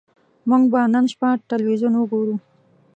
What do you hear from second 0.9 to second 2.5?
نن شپه ټلویزیون وګورو